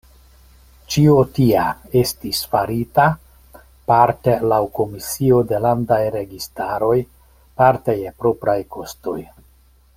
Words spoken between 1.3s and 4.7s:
tia estis farita parte laŭ